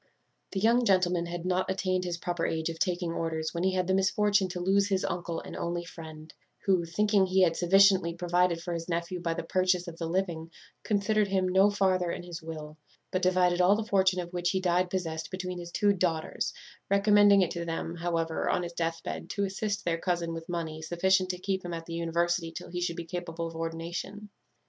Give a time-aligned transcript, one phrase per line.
[0.53, 3.85] "The young gentleman had not attained his proper age of taking orders when he had
[3.85, 6.33] the misfortune to lose his uncle and only friend,
[6.65, 10.49] who, thinking he had sufficiently provided for his nephew by the purchase of the living,
[10.81, 12.77] considered him no farther in his will,
[13.11, 16.51] but divided all the fortune of which he died possessed between his two daughters;
[16.89, 21.29] recommending it to them, however, on his deathbed, to assist their cousin with money sufficient
[21.29, 24.29] to keep him at the university till he should be capable of ordination.